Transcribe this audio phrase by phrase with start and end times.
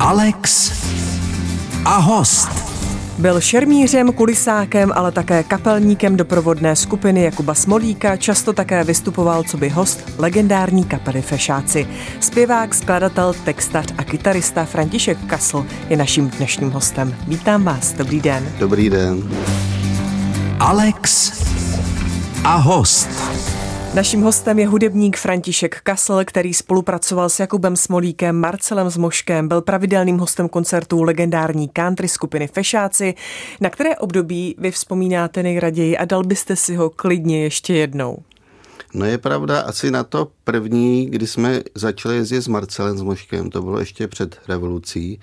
[0.00, 0.72] Alex
[1.84, 2.48] a host.
[3.18, 9.68] Byl šermířem, kulisákem, ale také kapelníkem doprovodné skupiny Jakuba Smolíka, často také vystupoval co by
[9.68, 11.86] host legendární kapely Fešáci.
[12.20, 17.16] Zpěvák, skladatel, textař a kytarista František Kasl je naším dnešním hostem.
[17.28, 18.48] Vítám vás, dobrý den.
[18.58, 19.30] Dobrý den.
[20.60, 21.32] Alex
[22.44, 23.08] a host.
[23.94, 30.18] Naším hostem je hudebník František Kasl, který spolupracoval s Jakubem Smolíkem, Marcelem Zmoškem, byl pravidelným
[30.18, 33.14] hostem koncertů legendární country skupiny Fešáci.
[33.60, 38.18] Na které období vy vzpomínáte nejraději a dal byste si ho klidně ještě jednou?
[38.94, 43.62] No je pravda, asi na to první, kdy jsme začali jezdit s Marcelem Zmoškem, to
[43.62, 45.20] bylo ještě před revolucí,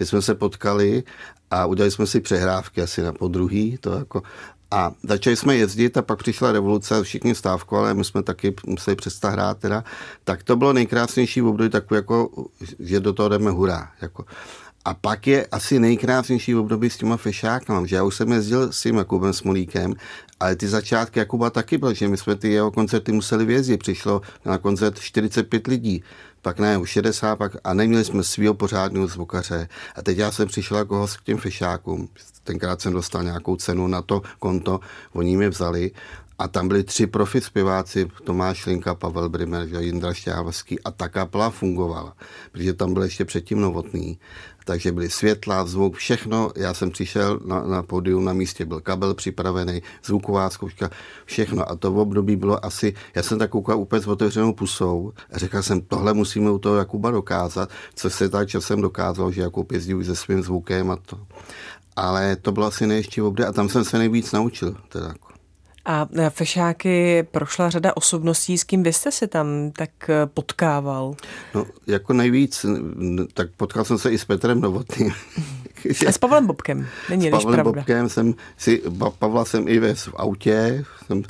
[0.00, 1.02] kdy jsme se potkali
[1.50, 4.22] a udělali jsme si přehrávky asi na podruhý, to jako
[4.70, 9.30] a začali jsme jezdit a pak přišla revoluce, všichni stávkovali, my jsme taky museli přestat
[9.30, 9.84] hrát teda.
[10.24, 12.28] Tak to bylo nejkrásnější v období, takové jako,
[12.78, 13.90] že do toho jdeme hurá.
[14.00, 14.24] Jako.
[14.84, 18.82] A pak je asi nejkrásnější období s těma fešákama, že já už jsem jezdil s
[18.82, 19.94] tím Jakubem Smolíkem,
[20.40, 23.78] ale ty začátky Jakuba taky byl, že my jsme ty jeho koncerty museli vězit.
[23.80, 26.02] Přišlo na koncert 45 lidí
[26.42, 29.68] pak ne, už 60, pak, a neměli jsme svého pořádného zvukaře.
[29.96, 32.08] A teď já jsem přišel jako host k těm fešákům.
[32.44, 34.80] Tenkrát jsem dostal nějakou cenu na to konto,
[35.12, 35.90] oni mě vzali
[36.40, 41.50] a tam byli tři profi zpěváci, Tomáš Linka, Pavel Brimer, Jindra Šťávský a ta kapela
[41.50, 42.16] fungovala,
[42.52, 44.18] protože tam byl ještě předtím novotný
[44.70, 46.50] takže byly světla, zvuk, všechno.
[46.56, 50.90] Já jsem přišel na, na pódium, na místě byl kabel připravený, zvuková zkouška,
[51.24, 51.70] všechno.
[51.70, 55.38] A to v období bylo asi, já jsem tak koukal úplně s otevřenou pusou a
[55.38, 59.72] řekl jsem, tohle musíme u toho Jakuba dokázat, co se tak časem dokázal, že Jakub
[59.72, 61.18] jezdí už se svým zvukem a to.
[61.96, 64.76] Ale to bylo asi nejještě v období a tam jsem se nejvíc naučil.
[64.88, 65.14] Teda.
[65.84, 71.14] A fešáky prošla řada osobností, s kým vy jste se tam tak eh, potkával?
[71.54, 72.66] No, jako nejvíc,
[73.34, 75.12] tak potkal jsem se i s Petrem Novotným.
[76.06, 77.80] A s Pavlem Bobkem, není S Pavlem pravda.
[77.80, 78.82] Bobkem jsem si,
[79.18, 81.22] Pavla jsem i ve v autě, jsem,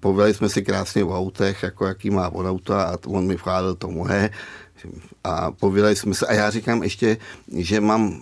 [0.00, 3.74] pověděli jsme si krásně v autech, jako jaký má on auta a on mi vcházel
[3.74, 4.30] to moje
[5.24, 7.16] a pověděli jsme se a já říkám ještě,
[7.56, 8.20] že mám,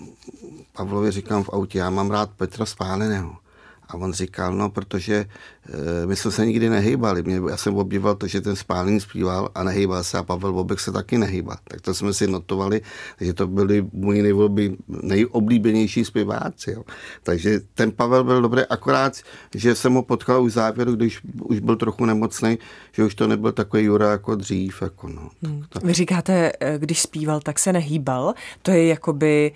[0.73, 3.37] Pavlovi říkám v autě, já mám rád Petra Spáleného.
[3.89, 7.23] A on říkal, no, protože e, my jsme se nikdy nehýbali.
[7.23, 10.81] Mě, já jsem obdival to, že ten spálný zpíval a nehýbal se a Pavel Bobek
[10.81, 11.57] se taky nehýbal.
[11.65, 12.81] Tak to jsme si notovali,
[13.21, 16.71] že to byli můj nejoblí, nejoblíbenější zpěváci.
[16.71, 16.83] Jo.
[17.23, 19.13] Takže ten Pavel byl dobrý, akorát,
[19.55, 22.59] že jsem ho potkal už v závěru, když už byl trochu nemocný,
[22.93, 24.83] že už to nebyl takový Jura jako dřív.
[24.83, 25.65] Jako no, hmm.
[25.69, 25.81] to...
[25.81, 28.35] Vy říkáte, eh, když zpíval, tak se nehýbal.
[28.63, 29.53] To je jakoby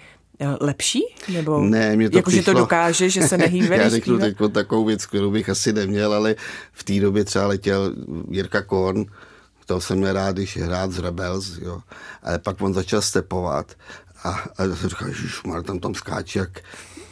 [0.60, 1.02] lepší?
[1.32, 2.42] Nebo ne, mě to jako, přišlo...
[2.42, 6.14] že to dokáže, že se nehýbe, Já řeknu teď takovou věc, kterou bych asi neměl,
[6.14, 6.34] ale
[6.72, 7.92] v té době třeba letěl
[8.30, 9.04] Jirka Korn,
[9.66, 11.80] to jsem měl rád, když hrát z Rebels, jo.
[12.22, 13.74] Ale pak on začal stepovat
[14.24, 15.28] a, a říkal, že
[15.62, 16.60] tam tam skáče jak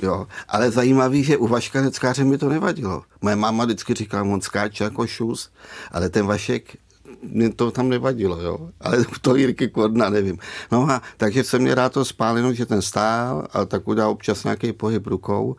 [0.03, 0.27] Jo.
[0.49, 3.03] Ale zajímavý, že u Vaška Neckáře mi to nevadilo.
[3.21, 5.51] Moje máma vždycky říkala, on skáče jako šus,
[5.93, 6.77] ale ten Vašek
[7.23, 8.71] mě to tam nevadilo, jo.
[8.81, 10.39] Ale to Jirky Kodna nevím.
[10.73, 14.45] No a takže jsem mě rád to spáleno, že ten stál a tak udělal občas
[14.45, 15.57] nějaký pohyb rukou.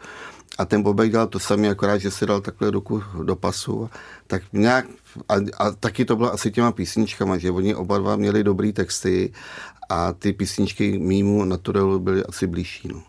[0.58, 3.90] A ten Bobek dělal to samé, akorát, že si dal takhle ruku do pasu.
[4.28, 4.86] Tak nějak,
[5.30, 9.34] a, a taky to bylo asi těma písničkama, že oni oba dva měli dobrý texty
[9.90, 12.88] a ty písničky mýmu naturelu byly asi blížší.
[12.88, 13.04] No.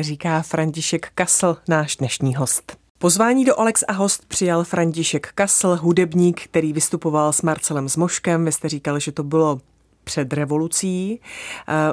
[0.00, 2.83] Říká František Kasl, náš dnešní host.
[3.04, 8.44] Pozvání do Alex a host přijal František Kasl, hudebník, který vystupoval s Marcelem Zmoškem.
[8.44, 9.60] Vy jste říkali, že to bylo
[10.04, 11.20] před revolucí.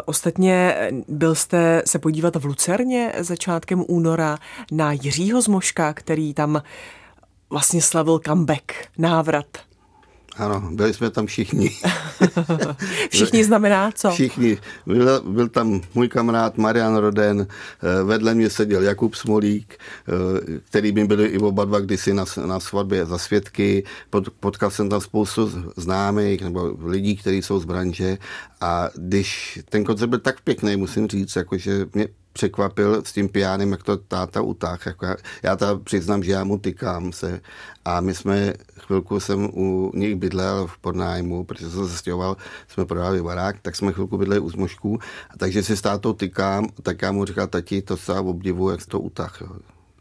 [0.06, 0.76] Ostatně
[1.08, 4.38] byl jste se podívat v Lucerně začátkem února
[4.72, 6.62] na Jiřího Zmoška, který tam
[7.50, 9.46] vlastně slavil comeback, návrat
[10.38, 11.70] ano, byli jsme tam všichni.
[13.10, 14.10] všichni znamená co?
[14.10, 14.58] Všichni.
[14.86, 20.92] Byl, byl tam můj kamarád Marian Roden, eh, vedle mě seděl Jakub Smolík, eh, který
[20.92, 23.84] by byli i oba dva kdysi na, na svatbě za svědky.
[24.10, 28.18] Pot, potkal jsem tam spoustu známých nebo lidí, kteří jsou z branže
[28.62, 33.72] a když ten koncert byl tak pěkný, musím říct, jakože mě překvapil s tím pijánem,
[33.72, 34.86] jak to táta utáh.
[34.86, 37.42] Jako já, já ta přiznám, že já mu tykám se.
[37.86, 42.38] A my jsme, chvilku jsem u nich bydlel v podnájmu, protože jsem se stěhoval,
[42.68, 45.00] jsme prodali barák, tak jsme chvilku bydleli u zmožků.
[45.30, 48.86] A takže si s tátou tykám, tak já mu říkal, tati, to se obdivu, jak
[48.86, 49.44] to utáh.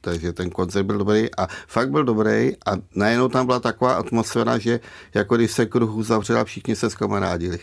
[0.01, 4.59] Takže ten koncert byl dobrý a fakt byl dobrý a najednou tam byla taková atmosféra,
[4.59, 4.81] že
[5.15, 7.59] jako když se kruh uzavřel a všichni se zkamarádili.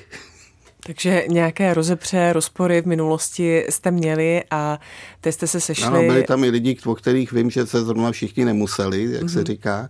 [0.87, 4.79] Takže nějaké rozepře, rozpory v minulosti jste měli a
[5.21, 5.85] teď jste se sešli.
[5.85, 9.33] Ano, byli tam i lidi, o kterých vím, že se zrovna všichni nemuseli, jak mm-hmm.
[9.33, 9.45] se mhm.
[9.45, 9.89] říká.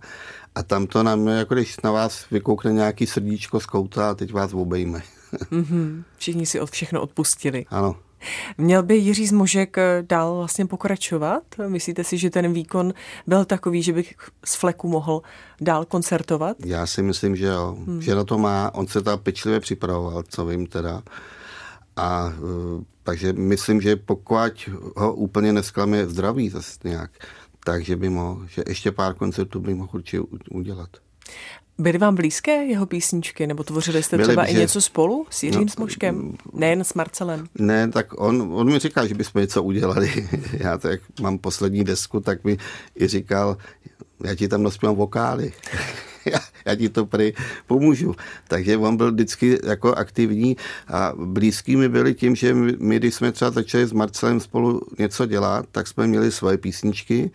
[0.54, 4.32] A tam to nám, jako když na vás vykoukne nějaký srdíčko z kouta a teď
[4.32, 5.02] vás obejme.
[5.32, 6.02] mm-hmm.
[6.18, 7.66] Všichni si od všechno odpustili.
[7.70, 7.96] Ano.
[8.58, 11.42] Měl by Jiří Zmožek eh, dál vlastně pokračovat?
[11.68, 12.94] Myslíte si, že ten výkon
[13.26, 15.22] byl takový, že bych z fleku mohl
[15.60, 16.56] dál koncertovat?
[16.66, 17.76] Já si myslím, že jo.
[17.86, 18.02] Hmm.
[18.02, 18.74] Že na to má.
[18.74, 21.02] On se tam pečlivě připravoval, co vím teda.
[21.96, 27.10] A uh, takže myslím, že pokud ho úplně nesklame zdraví zase nějak,
[27.64, 30.20] takže by mohl, že ještě pár koncertů by mohl určitě
[30.50, 30.88] udělat.
[31.78, 34.52] Byly vám blízké jeho písničky, nebo tvořili jste Byli, třeba že...
[34.52, 37.46] i něco spolu s Jiřím no, Smoškem, nejen s Marcelem?
[37.58, 40.28] Ne, tak on, on mi říkal, že bychom něco udělali.
[40.52, 42.58] Já tak mám poslední desku, tak mi
[43.00, 43.56] i říkal,
[44.24, 45.52] já ti tam naspívám vokály.
[46.24, 47.32] já, já ti to prý
[47.66, 48.14] pomůžu.
[48.48, 50.56] Takže on byl vždycky jako aktivní
[50.88, 55.26] a blízký mi byli tím, že my, když jsme třeba začali s Marcelem spolu něco
[55.26, 57.30] dělat, tak jsme měli svoje písničky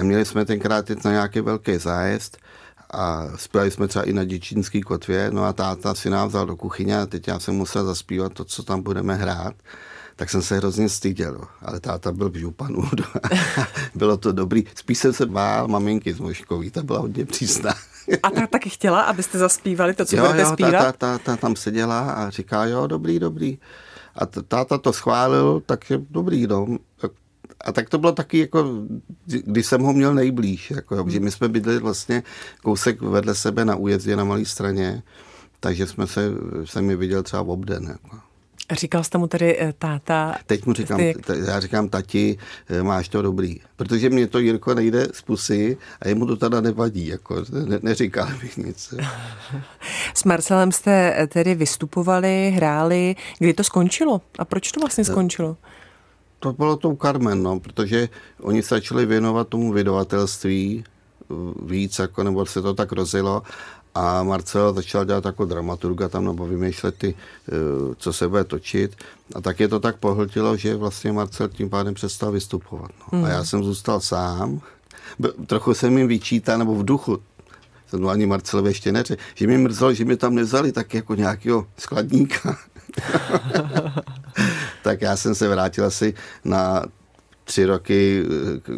[0.00, 2.38] a měli jsme tenkrát jít na nějaký velký zájezd
[2.92, 6.56] a zpívali jsme třeba i na děčínský kotvě, no a táta si nás vzal do
[6.56, 9.54] kuchyně a teď já jsem musel zaspívat to, co tam budeme hrát
[10.20, 12.82] tak jsem se hrozně styděl, ale táta byl v županu.
[13.94, 14.64] Bylo to dobrý.
[14.74, 17.74] Spíš jsem se bál maminky z Moškový, ta byla hodně přísná.
[18.22, 20.72] A ta taky chtěla, abyste zaspívali to, co jo, budete jo, zpívat?
[20.72, 23.58] Ta, ta, ta, tam seděla a říká, jo, dobrý, dobrý.
[24.14, 26.66] A táta to schválil, takže dobrý, no.
[27.60, 28.64] A tak to bylo taky jako,
[29.26, 32.22] když jsem ho měl nejblíž, jako, že my jsme bydleli vlastně
[32.62, 35.02] kousek vedle sebe na újezdě na malé straně,
[35.60, 36.30] takže jsme se,
[36.64, 37.84] jsem mi viděl třeba v obden.
[37.84, 38.30] Jako.
[38.72, 40.36] Říkal jste mu tedy eh, táta?
[40.46, 42.38] Teď mu říkám, t- já říkám tati,
[42.68, 43.60] eh, máš to dobrý.
[43.76, 48.28] Protože mě to Jirko nejde z pusy a jemu to teda nevadí, jako ne, neříkal
[48.40, 48.94] bych nic.
[50.14, 53.16] S Marcelem jste eh, tedy vystupovali, hráli.
[53.38, 54.20] Kdy to skončilo?
[54.38, 55.56] A proč to vlastně skončilo?
[56.40, 58.08] To bylo to u Carmen, no, protože
[58.40, 60.84] oni se začali věnovat tomu vydavatelství
[61.62, 63.42] víc, jako, nebo se to tak rozjelo
[63.94, 67.14] a Marcel začal dělat jako dramaturga tam nebo vymýšlet ty,
[67.48, 67.52] eh,
[67.96, 68.96] co se bude točit.
[69.34, 72.90] A tak je to tak pohltilo, že vlastně Marcel tím pádem přestal vystupovat.
[73.12, 73.18] No.
[73.18, 73.24] Mm.
[73.24, 73.46] A já hmm.
[73.46, 74.60] jsem zůstal sám.
[75.46, 77.18] Trochu jsem jim vyčítal, nebo v duchu,
[77.86, 81.66] jsem ani Marcelovi ještě neřekl, že mi mrzelo, že mi tam nezali tak jako nějakého
[81.76, 82.58] skladníka.
[84.82, 86.84] tak já jsem se vrátil asi na
[87.44, 88.22] tři roky
[88.62, 88.68] k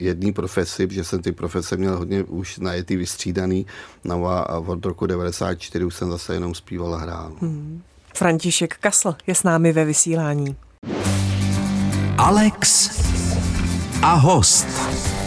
[0.00, 3.66] jedné profesi, že jsem ty profese měl hodně už najetý, vystřídaný.
[4.04, 7.32] No a od roku 94 už jsem zase jenom zpíval a hrál.
[7.40, 7.82] Hmm.
[8.14, 10.56] František Kasl je s námi ve vysílání.
[12.18, 12.90] Alex
[14.02, 14.66] a host.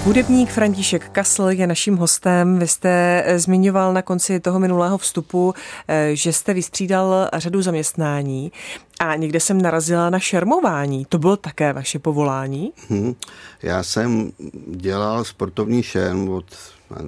[0.03, 2.59] Hudebník František Kasl je naším hostem.
[2.59, 5.53] Vy jste eh, zmiňoval na konci toho minulého vstupu,
[5.87, 8.51] eh, že jste vystřídal řadu zaměstnání
[8.99, 11.05] a někde jsem narazila na šermování.
[11.05, 12.73] To bylo také vaše povolání?
[12.89, 13.15] Hmm.
[13.63, 14.31] Já jsem
[14.67, 16.45] dělal sportovní šerm od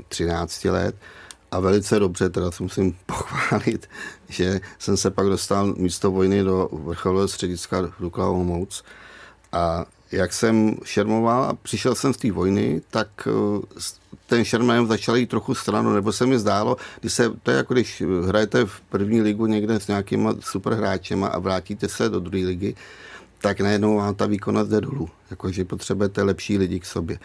[0.07, 0.95] 13 let
[1.51, 3.89] a velice dobře, teda si musím pochválit,
[4.29, 8.83] že jsem se pak dostal místo vojny do vrcholového střediska Duklava Moc
[9.51, 13.81] a jak jsem šermoval a přišel jsem z té vojny, tak eh,
[14.25, 17.73] ten šermem začal jít trochu stranu, nebo se mi zdálo, když se, to je jako
[17.73, 22.75] když hrajete v první ligu někde s nějakýma superhráčema a vrátíte se do druhé ligy,
[23.41, 27.19] tak najednou vám ta výkonnost jde dolů, jakože potřebujete lepší lidi k sobě.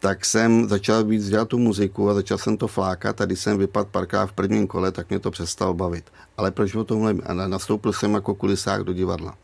[0.00, 3.58] Tak jsem začal víc dělat tu muziku a začal jsem to flákat a když jsem
[3.58, 6.04] vypadl párkrát v prvním kole, tak mě to přestalo bavit.
[6.36, 7.14] Ale proč o tomhle?
[7.26, 9.34] A nastoupil jsem jako kulisák do divadla.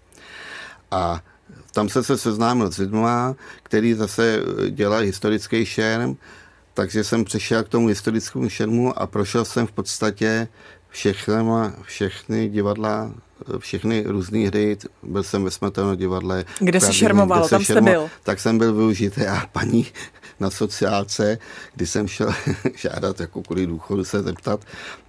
[0.91, 1.23] A
[1.79, 6.17] tam jsem se seznámil s lidma, který zase dělají historický šerm,
[6.75, 10.49] takže jsem přešel k tomu historickému šermu a prošel jsem v podstatě
[10.89, 11.35] všechny,
[11.83, 13.13] všechny divadla,
[13.59, 16.45] všechny různé hry, byl jsem ve Smetano divadle.
[16.59, 18.11] Kde se šermovalo, tam šermo, jste byl?
[18.23, 19.87] Tak jsem byl využitý a paní
[20.41, 21.39] na sociálce,
[21.75, 22.35] kdy jsem šel
[22.77, 24.65] žádat jako kvůli důchodu se zeptat,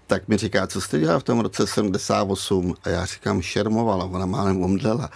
[0.09, 2.75] tak mi říká, co jste dělal v tom roce 78?
[2.83, 5.09] A já říkám, šermovala, ona málem omdlela.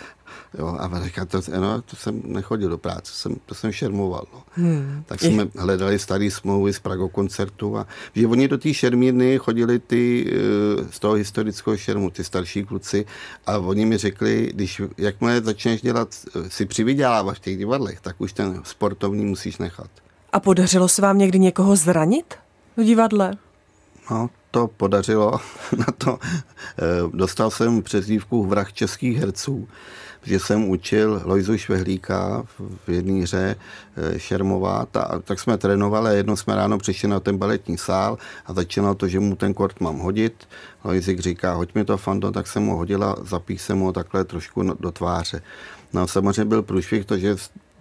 [0.60, 4.26] Jo, a říká, to, no, to jsem nechodil do práce, jsem, to jsem šermoval.
[4.34, 4.44] No.
[4.52, 5.04] Hmm.
[5.06, 9.80] Tak jsme hledali staré smlouvy z Prago koncertu a že oni do té šermírny chodili
[9.80, 13.06] ty eh, z toho historického šermu, ty starší kluci
[13.46, 18.16] a oni mi řekli, když jakmile začneš dělat, eh, si přivydělávat v těch divadlech, tak
[18.22, 19.90] už ten sportovní musíš nechat.
[20.34, 22.36] A podařilo se vám někdy někoho zranit
[22.78, 23.38] v divadle?
[24.12, 25.32] No, to podařilo.
[25.78, 26.84] Na to eh,
[27.14, 29.68] dostal jsem přezdívku vrah českých herců
[30.24, 32.44] že jsem učil Lojzu Švehlíka
[32.86, 33.56] v jedné hře
[33.96, 38.18] eh, šermovat a tak jsme trénovali a jedno jsme ráno přišli na ten baletní sál
[38.46, 40.48] a začínalo to, že mu ten kort mám hodit.
[40.84, 44.64] Lojzik říká, hoď mi to fando, tak jsem mu hodila, zapích jsem mu takhle trošku
[44.80, 45.42] do tváře.
[45.94, 47.36] No samozřejmě byl průšvih to, že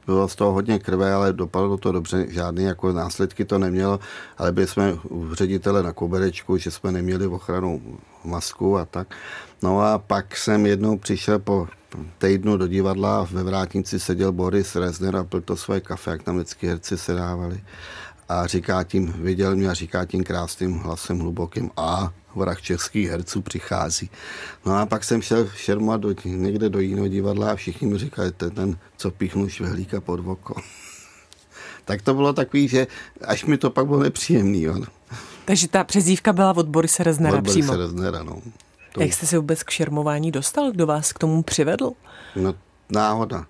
[0.06, 4.00] bylo z toho hodně krve, ale dopadlo to dobře, žádný jako následky to nemělo,
[4.38, 9.14] ale byli jsme u ředitele na koberečku, že jsme neměli ochranu masku a tak.
[9.62, 11.68] No a pak jsem jednou přišel po
[12.18, 16.36] týdnu do divadla, ve vrátnici seděl Boris Rezner a pil to svoje kafe, jak tam
[16.36, 17.60] vždycky herci se dávali.
[18.28, 23.42] A říká tím, viděl mě a říká tím krásným hlasem hlubokým a vrah českých herců
[23.42, 24.10] přichází.
[24.66, 28.32] No a pak jsem šel šermat do, někde do jiného divadla a všichni mi říkali,
[28.32, 30.54] ten, ten co píchnul švehlíka pod oko.
[31.84, 32.86] tak to bylo takový, že
[33.24, 34.62] až mi to pak bylo nepříjemný.
[34.62, 34.82] Jo.
[35.44, 37.66] Takže ta přezdívka byla od Borise Reznera od přímo.
[37.66, 38.42] Borise Reznera, no.
[38.92, 39.02] To...
[39.02, 40.72] Jak jste se vůbec k šermování dostal?
[40.72, 41.92] Kdo vás k tomu přivedl?
[42.36, 42.54] No,
[42.90, 43.46] náhoda.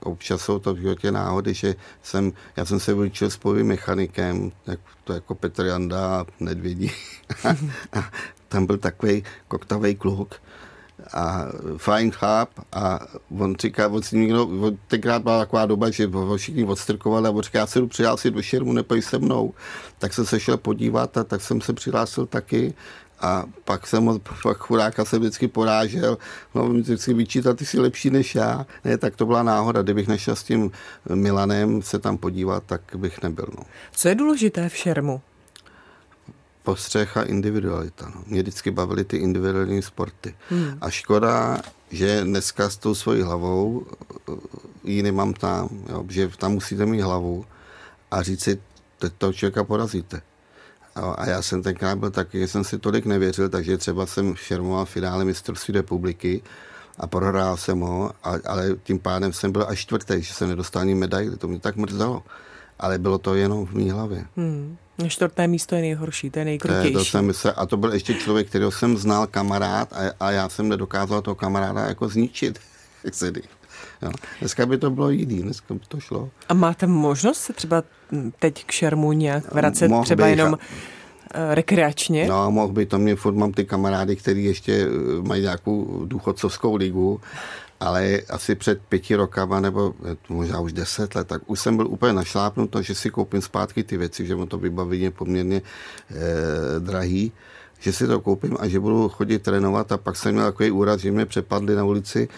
[0.00, 4.80] Občas jsou to v životě náhody, že jsem, já jsem se vyučil s mechanikem, jak,
[5.04, 6.92] to jako Petr Janda a Nedvědí.
[7.92, 8.10] a
[8.48, 10.40] tam byl takový koktavý kluk,
[11.12, 13.00] a fajn cháp a
[13.38, 17.30] on říká, on si někdo, on tenkrát byla taková doba, že ho všichni odstrkovali a
[17.30, 19.54] on říká, já se jdu přihlásit do šermu, nepoj se mnou.
[19.98, 22.74] Tak jsem se šel podívat a tak jsem se přihlásil taky
[23.24, 26.18] a pak jsem pak chudáka se vždycky porážel,
[26.54, 28.66] no mi vždycky vyčítat, ty jsi lepší než já.
[28.84, 30.70] Ne, tak to byla náhoda, kdybych nešel s tím
[31.14, 33.46] Milanem se tam podívat, tak bych nebyl.
[33.58, 33.64] No.
[33.92, 35.20] Co je důležité v šermu?
[36.62, 38.12] postřeh a individualita.
[38.14, 38.22] No.
[38.26, 40.34] Mě vždycky bavily ty individuální sporty.
[40.48, 40.78] Hmm.
[40.80, 43.86] A škoda, že dneska s tou svojí hlavou
[44.84, 47.44] ji nemám tam, jo, že tam musíte mít hlavu
[48.10, 48.60] a říct si,
[48.98, 50.22] teď toho člověka porazíte.
[50.96, 54.84] A já jsem tenkrát byl taky, že jsem si tolik nevěřil, takže třeba jsem šermoval
[54.84, 56.42] finále mistrovství republiky
[56.98, 60.94] a prohrál jsem ho, ale tím pádem jsem byl až čtvrtý, že jsem nedostal ani
[60.94, 61.36] medaili.
[61.36, 62.22] To mě tak mrzelo.
[62.78, 64.24] Ale bylo to jenom v mý hlavě.
[64.36, 64.76] Hmm.
[65.08, 66.92] Čtvrté místo je nejhorší, to je nejkrutější.
[66.92, 70.48] To jsem se, a to byl ještě člověk, kterého jsem znal, kamarád, a, a já
[70.48, 72.58] jsem nedokázal toho kamaráda jako zničit.
[74.02, 74.10] Jo.
[74.40, 76.30] Dneska by to bylo jiný, dneska by to šlo.
[76.48, 77.82] A máte možnost se třeba
[78.38, 80.58] teď k šermu nějak vracet, Mohl třeba bych, jenom
[81.34, 82.26] eh, rekreačně?
[82.28, 86.76] No, mohl by to mě, furt mám ty kamarády, kteří ještě eh, mají nějakou důchodcovskou
[86.76, 87.20] ligu
[87.80, 89.94] ale asi před pěti rokama, nebo
[90.28, 93.96] možná už deset let, tak už jsem byl úplně našlápnut, že si koupím zpátky ty
[93.96, 95.62] věci, že mu to vybavení je poměrně
[96.10, 96.14] eh,
[96.80, 97.32] drahý,
[97.84, 101.00] že si to koupím a že budu chodit trénovat a pak jsem měl takový úraz,
[101.00, 102.28] že mě přepadli na ulici,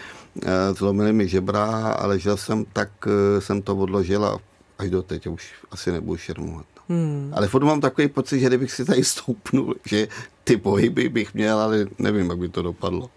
[0.42, 4.38] eh, zlomili mi žebra a ležel jsem, tak eh, jsem to odložil a
[4.78, 6.66] až do teď už asi nebudu šermovat.
[6.88, 7.32] Hmm.
[7.34, 10.08] Ale furt mám takový pocit, že kdybych si tady stoupnul, že
[10.44, 13.10] ty pohyby bych měl, ale nevím, jak by to dopadlo.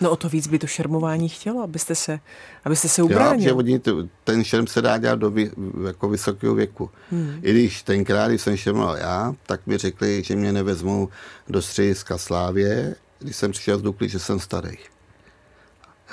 [0.00, 2.20] No o to víc by to šermování chtělo, abyste se,
[2.64, 3.48] abyste se ubránil.
[3.48, 3.80] Jo, že
[4.24, 5.50] ten šerm se dá dělat do vy,
[5.86, 6.90] jako vysokého věku.
[7.10, 7.40] Hmm.
[7.42, 11.08] I když tenkrát, když jsem šermoval já, tak mi řekli, že mě nevezmou
[11.48, 14.76] do střediska Slávě, když jsem přišel z Dukly, že jsem starý.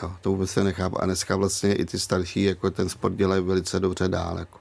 [0.02, 1.02] Jo, to vůbec se nechápu.
[1.02, 4.40] A dneska vlastně i ty starší jako ten sport dělají velice dobře dál.
[4.40, 4.60] Jako.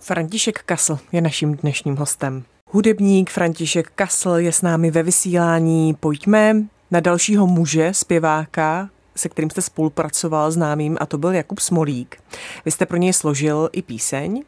[0.00, 2.44] František Kasl je naším dnešním hostem.
[2.66, 5.94] Hudebník František Kasl je s námi ve vysílání.
[5.94, 6.56] Pojďme
[6.90, 12.16] na dalšího muže, zpěváka, se kterým jste spolupracoval známým, a to byl Jakub Smolík.
[12.64, 14.42] Vy jste pro něj složil i píseň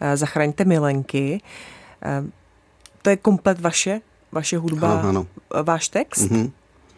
[0.00, 1.40] eh, Zachraňte milenky.
[2.02, 2.24] Eh,
[3.02, 4.00] to je komplet vaše,
[4.32, 5.26] vaše hudba, ano, ano.
[5.62, 6.20] váš text?
[6.20, 6.50] Mm-hmm.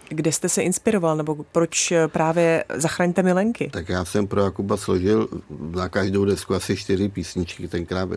[0.09, 3.71] Kde jste se inspiroval, nebo proč právě Zachraňte milenky?
[3.73, 5.29] Tak já jsem pro Jakuba složil
[5.71, 8.09] na každou desku asi čtyři písničky, tenkrát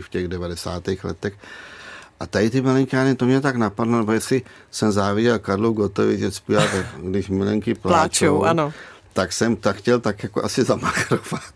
[0.00, 0.84] v těch 90.
[1.04, 1.34] letech.
[2.20, 6.30] A tady ty milenkány, to mě tak napadlo, nebo jestli jsem záviděl Karlu Gotovi, že
[6.30, 6.62] zpívá,
[7.02, 8.72] když milenky pláčou, pláčou ano.
[9.12, 11.54] tak jsem tak chtěl tak jako asi zamakrovat.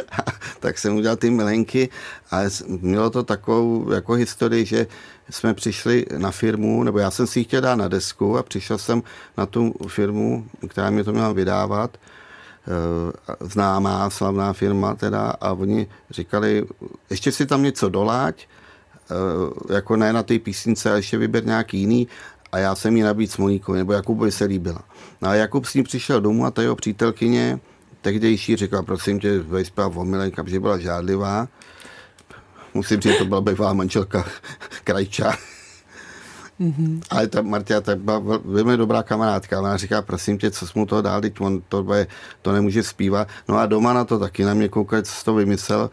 [0.60, 1.88] tak jsem udělal ty milenky
[2.30, 4.86] a mělo to takovou jako historii, že
[5.30, 8.78] jsme přišli na firmu, nebo já jsem si ji chtěl dát na desku a přišel
[8.78, 9.02] jsem
[9.36, 15.86] na tu firmu, která mě to měla vydávat, eh, známá, slavná firma teda a oni
[16.10, 16.66] říkali,
[17.10, 18.46] ještě si tam něco doláď,
[19.74, 22.08] jako ne na té písnice, ale ještě vyber nějaký jiný
[22.52, 24.82] a já jsem jí nabít Smolíkovi, nebo Jakubovi se líbila.
[25.22, 27.60] No a Jakub s ní přišel domů a ta jeho přítelkyně,
[28.00, 31.48] tehdejší, řekla, prosím tě, vejspá o milenka, že byla žádlivá.
[32.74, 34.24] Musím říct, to byla bývalá manželka
[34.84, 35.36] Krajča.
[36.60, 37.00] Mm-hmm.
[37.10, 39.60] Ale ta Martia tak byla velmi dobrá kamarádka.
[39.60, 41.86] Ona říká, prosím tě, co jsi mu to dal, teď on to,
[42.42, 43.28] to nemůže zpívat.
[43.48, 45.90] No a doma na to taky na mě koukají, co to vymyslel.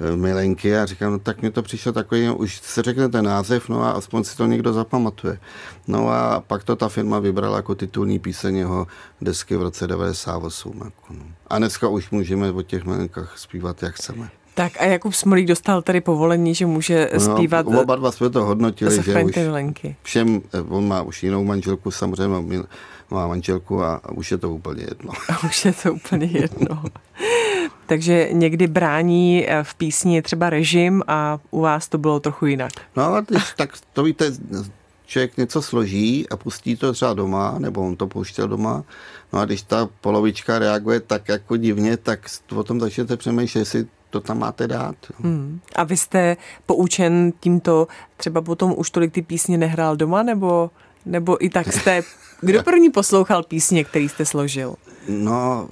[0.00, 3.24] Eh, milenky a říkám, no tak mi to přišlo takový, no, už se řekne ten
[3.24, 5.38] název, no a aspoň si to někdo zapamatuje.
[5.86, 8.86] No a pak to ta firma vybrala jako titulní píseň jeho
[9.20, 10.80] desky v roce 98.
[10.84, 11.24] Jako no.
[11.48, 14.30] A dneska už můžeme o těch milenkách zpívat, jak chceme.
[14.54, 17.66] Tak a Jakub Smolík dostal tady povolení, že může no, zpívat...
[17.66, 19.96] Oba dva jsme to hodnotili, že už milenky.
[20.02, 22.62] všem, eh, on má už jinou manželku, samozřejmě
[23.10, 25.12] má manželku a, a už je to úplně jedno.
[25.28, 26.84] A už je to úplně jedno.
[27.86, 32.72] Takže někdy brání eh, v písni třeba režim a u vás to bylo trochu jinak.
[32.96, 34.32] No ale když, tak to víte,
[35.06, 38.84] člověk něco složí a pustí to třeba doma, nebo on to pouštěl doma,
[39.32, 42.20] no a když ta polovička reaguje tak jako divně, tak
[42.56, 44.96] o tom začnete přemýšlet, jestli to tam máte dát.
[45.18, 45.60] Hmm.
[45.76, 46.36] A vy jste
[46.66, 47.86] poučen tímto,
[48.16, 50.70] třeba potom už tolik ty písně nehrál doma, nebo,
[51.06, 52.02] nebo i tak jste,
[52.40, 54.74] kdo první poslouchal písně, který jste složil?
[55.08, 55.68] No,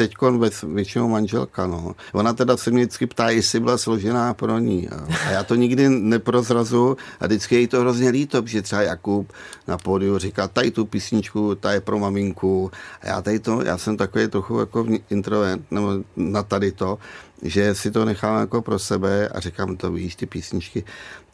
[0.00, 0.14] teď
[0.62, 1.94] většinou manželka, no.
[2.12, 4.88] Ona teda se mě vždycky ptá, jestli byla složená pro ní.
[5.26, 9.32] A já to nikdy neprozrazu a vždycky je jí to hrozně líto, že třeba Jakub
[9.68, 12.70] na pódiu říká, tady tu písničku, ta je pro maminku.
[13.02, 16.98] A já tady to, já jsem takový trochu jako introvert, nebo na tady to,
[17.42, 20.84] že si to nechám jako pro sebe a říkám, to víš, ty písničky.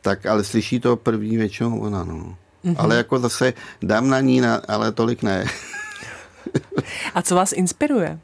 [0.02, 2.37] Tak, ale slyší to první většinou ona, no.
[2.64, 2.76] Mm-hmm.
[2.78, 5.46] Ale jako zase dám na ní, na, ale tolik ne.
[7.14, 8.18] A co vás inspiruje?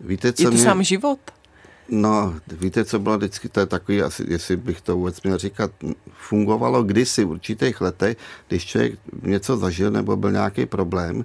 [0.00, 0.64] Víte, co je to mě...
[0.64, 1.18] sám život?
[1.88, 5.70] No, víte, co bylo vždycky, to je takový, asi, jestli bych to vůbec měl říkat,
[6.12, 8.16] fungovalo kdysi v určitých letech,
[8.48, 11.24] když člověk něco zažil nebo byl nějaký problém,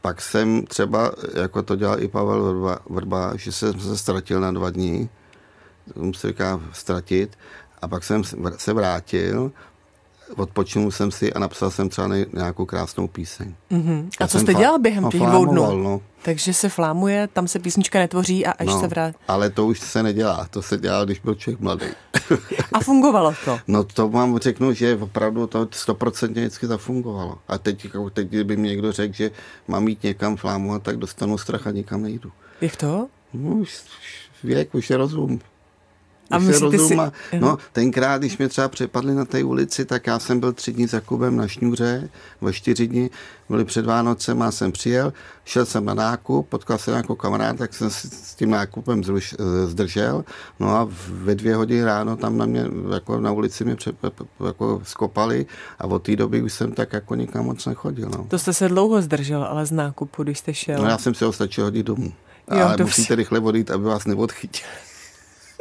[0.00, 4.52] pak jsem třeba, jako to dělal i Pavel Vrba, Vrba že jsem se ztratil na
[4.52, 5.08] dva dní,
[5.94, 7.38] tomu se říká ztratit,
[7.82, 8.22] a pak jsem
[8.56, 9.52] se vrátil
[10.36, 13.54] odpočinul jsem si a napsal jsem třeba nějakou krásnou píseň.
[13.70, 14.08] Mm-hmm.
[14.20, 15.82] A co jste dělal během no, těch dvou dnů?
[15.82, 16.00] No.
[16.22, 19.16] Takže se flámuje, tam se písnička netvoří a až no, se vrátí.
[19.28, 21.86] Ale to už se nedělá, to se dělá, když byl člověk mladý.
[22.72, 23.58] a fungovalo to?
[23.68, 27.38] No to vám řeknu, že opravdu to stoprocentně vždycky zafungovalo.
[27.48, 29.30] A teď, jako teď, kdyby mi někdo řekl, že
[29.68, 32.32] mám jít někam flámovat, tak dostanu strach a nikam nejdu.
[32.60, 33.08] Jak to?
[33.32, 33.80] No, už
[34.44, 35.40] věk, už je rozum.
[36.30, 36.96] A myslíte si...
[37.38, 40.86] No, tenkrát, když mě třeba přepadli na té ulici, tak já jsem byl tři dny
[40.86, 42.08] za Kubem na Šňůře,
[42.40, 43.10] o čtyři dny,
[43.48, 45.12] byli před Vánocem a jsem přijel,
[45.44, 49.34] šel jsem na nákup, potkal jsem jako kamarád, tak jsem si s tím nákupem zruš,
[49.64, 50.24] zdržel,
[50.60, 53.92] no a ve dvě hodiny ráno tam na mě, jako na ulici mě pře,
[54.46, 55.46] jako skopali
[55.78, 58.08] a od té doby už jsem tak jako nikam moc nechodil.
[58.08, 58.26] No.
[58.28, 60.82] To jste se dlouho zdržel, ale z nákupu, když jste šel.
[60.82, 62.12] No já jsem si ho stačil hodit domů.
[62.50, 64.68] Jo, ale musíte rychle vodit, aby vás neodchytili.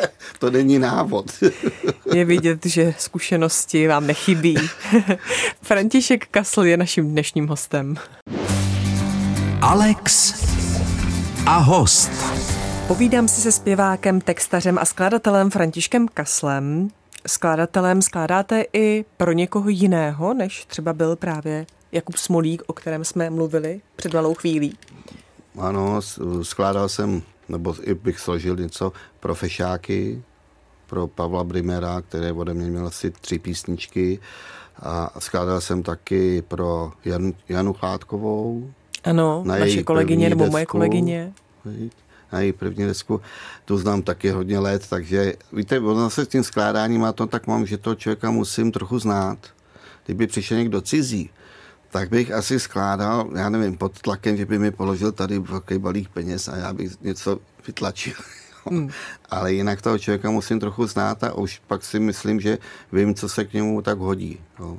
[0.39, 1.25] to není návod.
[2.13, 4.55] je vidět, že zkušenosti vám nechybí.
[5.61, 7.95] František Kasl je naším dnešním hostem.
[9.61, 10.33] Alex
[11.45, 12.11] a host.
[12.87, 16.89] Povídám si se zpěvákem, textařem a skladatelem Františkem Kaslem.
[17.27, 23.29] Skladatelem skládáte i pro někoho jiného, než třeba byl právě Jakub Smolík, o kterém jsme
[23.29, 24.77] mluvili před malou chvílí?
[25.59, 26.01] Ano,
[26.41, 30.21] skládal jsem nebo i bych složil něco pro fešáky,
[30.87, 34.19] pro Pavla Brimera, který ode mě měl asi tři písničky
[34.79, 38.71] a skládal jsem taky pro Jan, Janu Chládkovou.
[39.03, 41.33] Ano, na naše kolegyně nebo desku, moje kolegyně.
[42.31, 43.21] Na její první desku,
[43.65, 47.47] tu znám taky hodně let, takže víte, ono zase s tím skládáním a to tak
[47.47, 49.37] mám, že toho člověka musím trochu znát.
[50.05, 51.29] Kdyby přišel někdo cizí,
[51.89, 56.09] tak bych asi skládal, já nevím, pod tlakem, že by mi položil tady velký balík
[56.09, 58.13] peněz a já bych něco vytlačil.
[58.69, 58.89] Hmm.
[59.29, 62.57] Ale jinak toho člověka musím trochu znát a už pak si myslím, že
[62.91, 64.39] vím, co se k němu tak hodí.
[64.59, 64.77] Jo.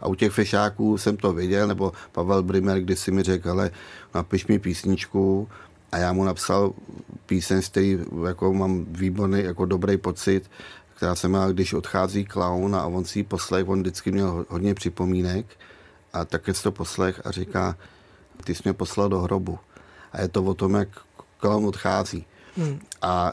[0.00, 3.70] A u těch fešáků jsem to viděl, nebo Pavel Brimer, když si mi řekl, ale
[4.14, 5.48] napiš mi písničku
[5.92, 6.72] a já mu napsal
[7.26, 10.50] píseň, z který jako mám výborný, jako dobrý pocit,
[10.96, 14.74] která se má, když odchází klaun a on si ji poslech, on vždycky měl hodně
[14.74, 15.46] připomínek
[16.12, 17.76] a také si to poslech a říká,
[18.44, 19.58] ty jsi mě poslal do hrobu.
[20.12, 20.88] A je to o tom, jak
[21.40, 22.26] kolem odchází.
[22.56, 22.80] Hmm.
[23.02, 23.32] A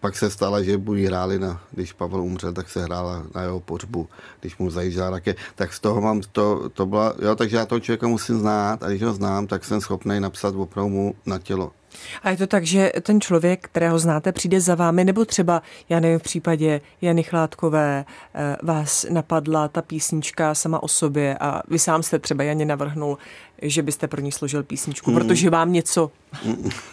[0.00, 3.60] pak se stalo, že buď hráli, na, když Pavel umřel, tak se hrála na jeho
[3.60, 4.08] pohřbu,
[4.40, 5.36] když mu zajížděla raket.
[5.54, 8.88] Tak z toho mám, to, to byla, jo, takže já toho člověka musím znát a
[8.88, 11.72] když ho znám, tak jsem schopný napsat opravdu mu na tělo.
[12.22, 16.00] A je to tak, že ten člověk, kterého znáte, přijde za vámi, nebo třeba, já
[16.00, 21.78] nevím, v případě Jany Chládkové eh, vás napadla ta písnička sama o sobě a vy
[21.78, 23.18] sám jste třeba Janě navrhnul,
[23.62, 25.16] že byste pro ní složil písničku, mm.
[25.16, 26.10] protože vám něco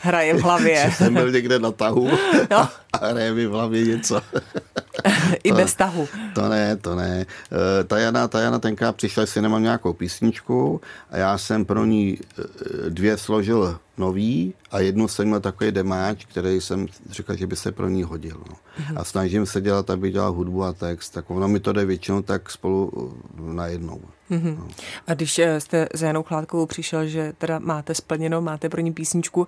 [0.01, 0.91] hraje v hlavě.
[0.97, 2.09] jsem byl někde na tahu
[2.51, 2.69] no.
[2.93, 4.21] a hraje mi v hlavě něco.
[5.43, 6.07] I bez tahu.
[6.35, 7.25] To ne, to ne.
[7.51, 10.81] Eh, ta Jana, ta Jana tenkrát přišla, jestli nemám nějakou písničku
[11.11, 12.43] a já jsem pro ní eh,
[12.89, 17.71] dvě složil nový a jednu jsem měl takový demáč, který jsem říkal, že by se
[17.71, 18.43] pro ní hodil.
[18.49, 18.55] No.
[18.95, 22.21] A snažím se dělat, aby dělal hudbu a text, tak ono mi to jde většinou
[22.21, 23.13] tak spolu uh,
[23.53, 24.01] najednou.
[24.31, 24.57] Mm-hmm.
[24.57, 24.67] No.
[25.07, 28.93] A když eh, jste za Janou Chládkovou přišel, že teda máte splněno, máte pro ní
[28.93, 29.47] písničku,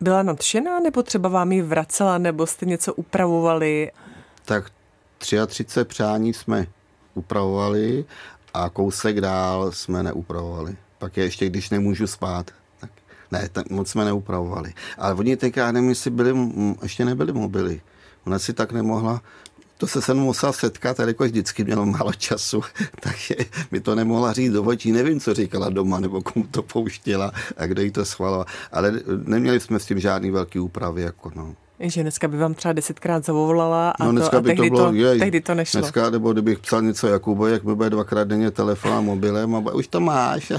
[0.00, 3.90] byla nadšená, nebo třeba vám ji vracela, nebo jste něco upravovali?
[4.44, 4.70] Tak
[5.18, 6.66] 33 přání jsme
[7.14, 8.04] upravovali
[8.54, 10.76] a kousek dál jsme neupravovali.
[10.98, 12.50] Pak je ještě, když nemůžu spát,
[13.32, 14.74] Ne, tak moc jsme neupravovali.
[14.98, 16.34] Ale oni tenkrát, nevím, jestli byli,
[16.82, 17.80] ještě nebyli mobily.
[18.26, 19.22] Ona si tak nemohla
[19.80, 22.62] to se se mnou musela setkat, jako vždycky mělo málo času,
[23.00, 23.34] takže
[23.70, 24.92] mi to nemohla říct do očí.
[24.92, 28.46] Nevím, co říkala doma, nebo komu to pouštěla a kdo jí to schvaloval.
[28.72, 28.92] Ale
[29.24, 31.02] neměli jsme s tím žádný velký úpravy.
[31.02, 31.54] Jako no.
[31.80, 34.76] Že dneska by vám třeba desetkrát zavolala a, no, dneska to, a by tehdy, to,
[34.76, 35.80] bylo, to, jej, tehdy to nešlo.
[35.80, 39.72] Dneska, nebo kdybych psal něco Jakubo, jak mi bude dvakrát denně telefon a mobilem a
[39.72, 40.52] už to máš.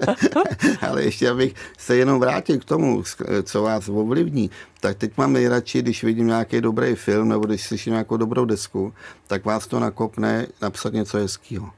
[0.80, 3.02] Ale ještě abych se jenom vrátil k tomu,
[3.42, 7.92] co vás ovlivní, tak teď mám nejradši, když vidím nějaký dobrý film nebo když slyším
[7.92, 8.94] nějakou dobrou desku,
[9.26, 11.70] tak vás to nakopne napsat něco hezkého.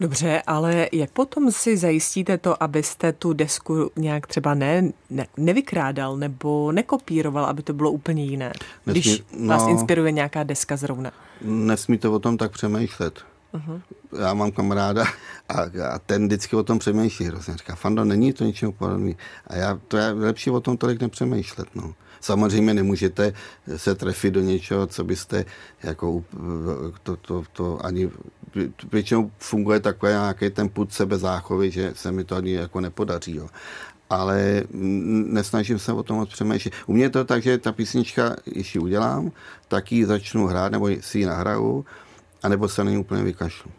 [0.00, 6.16] Dobře, ale jak potom si zajistíte to, abyste tu desku nějak třeba ne, ne nevykrádal
[6.16, 8.52] nebo nekopíroval, aby to bylo úplně jiné,
[8.86, 11.12] Nesmí, když no, vás inspiruje nějaká deska zrovna?
[11.40, 13.20] Nesmí to o tom tak přemýšlet.
[13.54, 13.80] Uh-huh.
[14.20, 15.04] Já mám kamaráda
[15.48, 15.60] a,
[15.92, 17.56] a ten vždycky o tom přemýšlí hrozně.
[17.56, 19.12] Říká, Fando, není to ničemu podobné.
[19.46, 21.68] A já, to je lepší o tom tolik nepřemýšlet.
[21.74, 21.94] No.
[22.20, 23.32] Samozřejmě nemůžete
[23.76, 25.44] se trefit do něčeho, co byste
[25.82, 26.24] jako
[27.02, 28.10] to, to, to ani
[28.92, 33.36] většinou funguje takový nějaký ten put sebezáchovy, že se mi to ani jako nepodaří.
[33.36, 33.48] Jo
[34.10, 34.62] ale
[35.26, 36.74] nesnažím se o tom moc přemýšlet.
[36.86, 39.32] U mě je to tak, že ta písnička, když ji udělám,
[39.68, 41.84] tak ji začnu hrát, nebo si ji nahraju
[42.42, 43.70] anebo se na ní úplně vykašlu.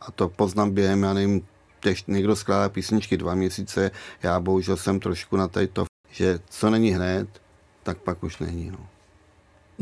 [0.00, 1.46] A to poznám během, já nevím,
[2.06, 3.90] někdo skládá písničky dva měsíce,
[4.22, 7.28] já bohužel jsem trošku na to, že co není hned,
[7.82, 8.70] tak pak už není.
[8.70, 8.78] No.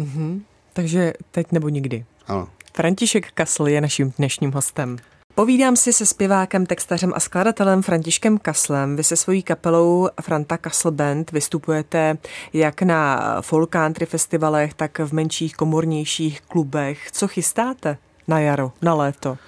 [0.05, 0.41] Mm-hmm.
[0.73, 2.05] Takže teď nebo nikdy.
[2.27, 2.49] Ano.
[2.75, 4.97] František Kasl je naším dnešním hostem.
[5.35, 8.97] Povídám si se zpěvákem, textařem a skladatelem Františkem Kaslem.
[8.97, 12.19] Vy se svojí kapelou Franta Kasl Band vystupujete
[12.53, 17.11] jak na folk country festivalech, tak v menších komornějších klubech.
[17.11, 17.97] Co chystáte
[18.29, 19.39] na jaro, na léto?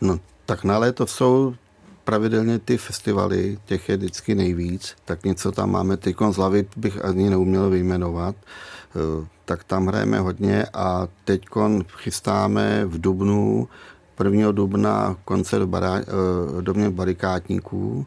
[0.00, 1.54] No, tak na léto jsou
[2.10, 7.04] pravidelně ty festivaly, těch je vždycky nejvíc, tak něco tam máme, teď z hlavy bych
[7.04, 11.42] ani neuměl vyjmenovat, eh, tak tam hrajeme hodně a teď
[11.96, 13.68] chystáme v Dubnu
[14.24, 14.52] 1.
[14.52, 18.06] dubna koncert eh, domě barikátníků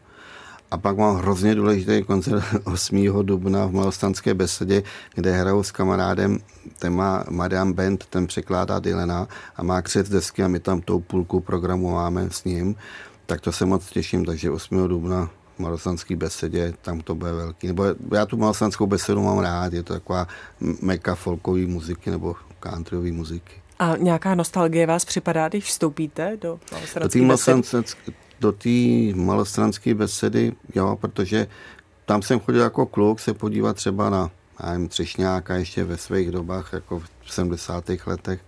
[0.70, 3.22] a pak mám hrozně důležitý koncert 8.
[3.22, 4.82] dubna v Malostanské besedě,
[5.14, 6.38] kde hraju s kamarádem,
[6.78, 11.00] ten má Marian Band, ten překládá Dylena a má křet desky a my tam tou
[11.00, 12.76] půlku programu máme s ním,
[13.26, 14.88] tak to se moc těším, takže 8.
[14.88, 17.66] dubna v Malostanské besedě, tam to bude velký.
[17.66, 20.28] Nebo já tu Malostanskou besedu mám rád, je to taková
[20.82, 23.52] meka folkové muziky nebo countryové muziky.
[23.78, 26.60] A nějaká nostalgie vás připadá, když vstoupíte do
[28.40, 28.68] do té
[29.14, 31.46] malostranské besedy, jo, protože
[32.06, 34.30] tam jsem chodil jako kluk se podívat třeba na
[34.66, 37.84] nevím, Třešňáka ještě ve svých dobách, jako v 70.
[38.06, 38.40] letech,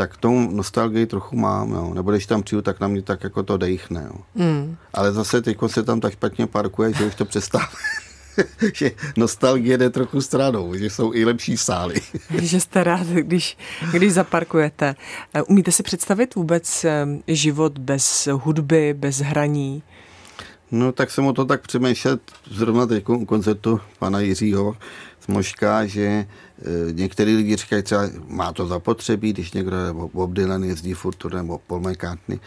[0.00, 1.94] tak tomu nostalgii trochu mám, jo.
[1.94, 4.04] nebo když tam přijdu, tak na mě tak jako to dejchne.
[4.06, 4.20] Jo.
[4.34, 4.76] Mm.
[4.94, 7.68] Ale zase teď se tam tak špatně parkuje, že už to přestává.
[8.74, 11.94] že nostalgie jde trochu stranou, že jsou i lepší sály.
[12.42, 13.58] že jste rád, když,
[13.92, 14.94] když zaparkujete.
[15.46, 19.82] Umíte si představit vůbec eh, život bez hudby, bez hraní?
[20.72, 24.76] No tak jsem o to tak přemýšlet zrovna teď u koncertu pana Jiřího
[25.20, 26.26] z Moška, že e,
[26.92, 31.58] některý lidi říkají třeba, má to zapotřebí, když někdo nebo Bob Dylan jezdí furt nebo
[31.66, 32.40] Paul McCartney,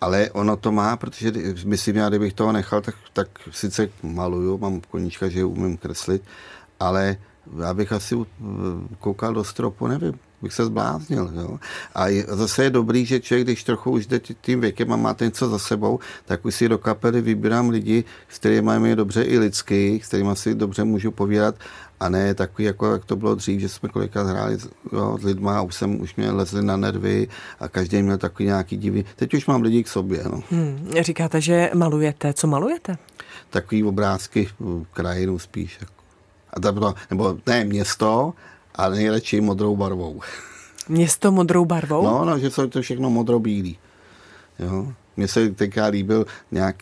[0.00, 1.32] ale ono to má, protože
[1.64, 6.22] myslím, já kdybych toho nechal, tak, tak sice maluju, mám koníčka, že umím kreslit,
[6.80, 7.16] ale
[7.60, 8.16] já bych asi
[8.98, 11.30] koukal do stropu, nevím, bych se zbláznil.
[11.34, 11.58] Jo?
[11.94, 15.48] A zase je dobrý, že člověk, když trochu už jde tím věkem a máte něco
[15.48, 20.00] za sebou, tak už si do kapely vybírám lidi, s kterými máme dobře i lidský,
[20.04, 21.54] s kterými si dobře můžu povídat
[22.02, 24.58] a ne takový, jako jak to bylo dřív, že jsme kolikrát hráli
[24.92, 27.28] jo, s lidma a už jsem už mě lezli na nervy
[27.60, 29.04] a každý měl takový nějaký divy.
[29.16, 30.22] Teď už mám lidi k sobě.
[30.24, 30.42] No.
[30.50, 32.32] Hmm, říkáte, že malujete.
[32.32, 32.98] Co malujete?
[33.50, 34.48] Takový obrázky
[34.92, 35.78] krajinu spíš.
[35.80, 35.92] Jako.
[36.50, 38.32] A to bylo, nebo ne město,
[38.74, 40.20] ale nejradši modrou barvou.
[40.88, 42.04] Město modrou barvou?
[42.04, 43.78] No, no, že jsou to všechno modrobílý.
[44.58, 44.92] Jo.
[45.16, 46.76] Mně se teďka líbil nějak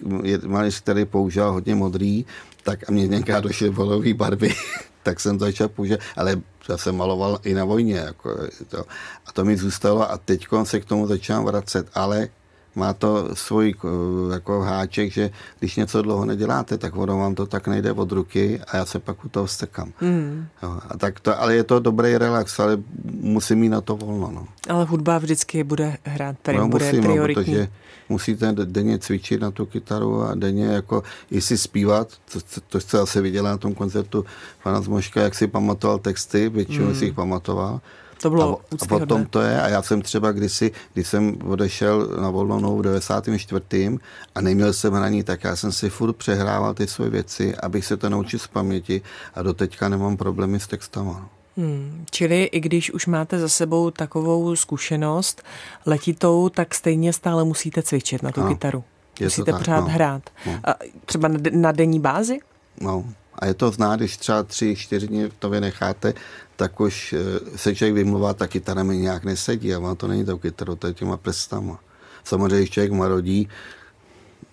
[0.47, 2.27] malíř, který používal hodně modrý,
[2.63, 4.55] tak a mě nějaká došly volový barvy,
[5.03, 6.37] tak jsem začal používat, ale
[6.69, 7.97] já jsem maloval i na vojně.
[7.97, 8.37] Jako
[8.69, 8.79] to.
[9.27, 12.29] A to mi zůstalo a teď se k tomu začínám vracet, ale
[12.75, 13.89] má to svůj eh,
[14.33, 18.61] jako háček, že když něco dlouho neděláte, tak ono vám to tak nejde od ruky
[18.69, 19.93] a já se pak u toho stekám.
[20.01, 20.47] Mm.
[20.63, 22.79] Jo, a tak to, ale je to dobrý relax, ale
[23.21, 24.31] musím mít na to volno.
[24.35, 24.47] No.
[24.69, 27.43] Ale hudba vždycky bude hrát, tady no, bude musím, no, prioritní.
[27.43, 27.69] No, protože
[28.09, 32.81] musíte denně cvičit na tu kytaru a denně jako i si zpívat, to, to, to
[32.81, 34.25] jste asi viděla na tom koncertu
[34.63, 36.95] pana Zmoška, jak si pamatoval texty, většinou mm.
[36.95, 37.81] si jich pamatoval
[38.23, 42.09] To bylo a, a potom to je, a já jsem třeba kdysi, když jsem odešel
[42.21, 43.99] na volnou v 94.
[44.35, 47.97] a neměl jsem hraní, tak já jsem si furt přehrával ty své věci, abych se
[47.97, 49.03] to naučil z paměti
[49.35, 51.29] a doteďka nemám problémy s textama.
[51.57, 55.43] Hmm, čili i když už máte za sebou takovou zkušenost
[55.87, 58.85] letitou, tak stejně stále musíte cvičit na tu no, kytaru.
[59.21, 60.23] Musíte tak, pořád no, hrát.
[60.47, 60.61] No.
[60.65, 60.75] A
[61.07, 62.39] třeba na, na denní bázi?
[62.81, 63.05] No,
[63.41, 66.15] a je to znát, když třeba tři, čtyři dny to vy necháte,
[66.57, 70.25] tak už eh, se člověk vymluvá, ta kytara mi nějak nesedí a vám to není
[70.25, 71.81] tou kytarou, to je těma prstama.
[72.25, 73.49] Samozřejmě, když člověk marodí,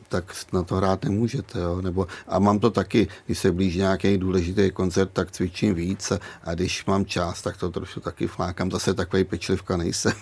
[0.09, 1.59] tak na to hrát nemůžete.
[1.59, 1.81] Jo?
[1.81, 6.19] Nebo, a mám to taky, když se blíží nějaký důležitý koncert, tak cvičím víc a,
[6.43, 8.71] a když mám čas, tak to trošku taky flákám.
[8.71, 10.13] Zase takový pečlivka nejsem.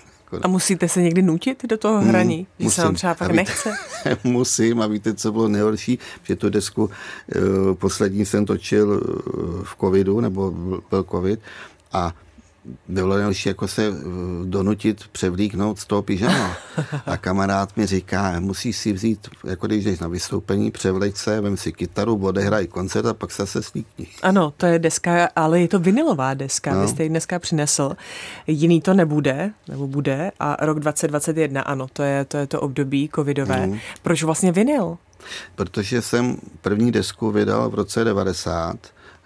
[0.41, 3.13] A musíte se někdy nutit do toho hmm, hraní, hmm, že musím, se vám třeba
[3.13, 3.71] fakt nechce?
[4.23, 4.81] musím.
[4.81, 6.91] A víte, co bylo nejhorší, že tu desku uh,
[7.73, 10.51] poslední jsem točil uh, v covidu, nebo
[10.89, 11.39] byl covid
[11.93, 12.13] a
[12.87, 13.93] bylo nejlepší jako se eh,
[14.45, 16.57] donutit převlíknout z toho pyžama.
[17.05, 21.57] A kamarád mi říká, musíš si vzít, jako když jdeš na vystoupení, převleč se, vem
[21.57, 24.07] si kytaru, odehraj koncert a pak se se slíkni.
[24.21, 26.81] Ano, to je deska, ale je to vinilová deska, no.
[26.81, 27.95] vy jste ji dneska přinesl.
[28.47, 33.09] Jiný to nebude, nebo bude, a rok 2021, ano, to je to, je to období
[33.15, 33.67] covidové.
[33.67, 33.79] Mm.
[34.01, 34.97] Proč vlastně vinyl?
[35.55, 38.77] Protože jsem první desku vydal v roce 90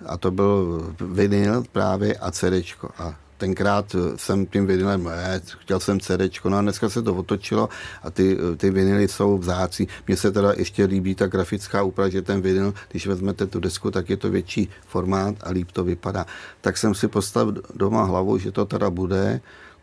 [0.05, 2.89] a to byl vinyl právě a CDčko.
[2.97, 7.69] A tenkrát jsem tím vinylem, eh, chtěl jsem CD, no a dneska se to otočilo
[8.03, 9.87] a ty, ty vinily jsou vzácí.
[10.07, 13.91] Mně se teda ještě líbí ta grafická úprava, že ten vinyl, když vezmete tu desku,
[13.91, 16.25] tak je to větší formát a líp to vypadá.
[16.61, 19.41] Tak jsem si postavil doma hlavu, že to teda bude,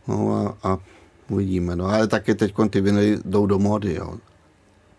[0.08, 0.16] no
[0.62, 0.78] a, a
[1.28, 1.76] uvidíme.
[1.76, 4.20] No ale taky teď ty vinily jdou do módy, jo.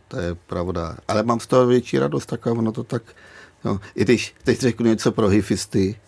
[0.07, 0.97] To je pravda.
[1.07, 3.03] Ale mám z toho větší radost, tak ono to tak,
[3.63, 6.06] no, i když teď řeknu něco pro hifisty, Eh,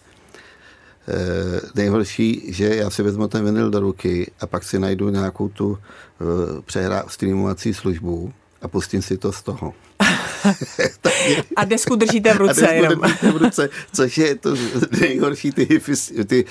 [1.76, 5.78] nejhorší, že já si vezmu ten vinyl do ruky a pak si najdu nějakou tu
[5.78, 6.26] eh,
[6.65, 9.74] přehrá streamovací službu a pustím si to z toho.
[11.56, 12.67] a desku držíte v ruce.
[12.67, 14.56] A držíte v ruce, což je to
[15.02, 15.80] nejhorší, ty,
[16.26, 16.45] ty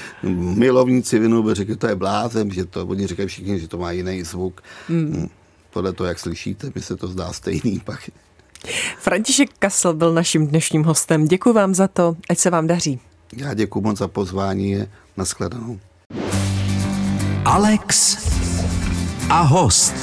[0.54, 3.90] milovníci vinu by řekli, to je blázem, že to, oni říkají všichni, že to má
[3.90, 4.62] jiný zvuk.
[4.88, 5.28] Mm.
[5.70, 8.10] Podle toho, jak slyšíte, mi se to zdá stejný pak.
[8.98, 11.24] František Kasl byl naším dnešním hostem.
[11.24, 13.00] Děkuji vám za to, ať se vám daří.
[13.36, 14.84] Já děkuji moc za pozvání.
[15.16, 15.78] Naschledanou.
[17.44, 18.18] Alex
[19.30, 19.94] a host.